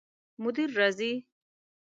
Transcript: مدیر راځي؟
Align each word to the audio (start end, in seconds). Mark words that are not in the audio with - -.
مدیر 0.41 0.69
راځي؟ 0.79 1.11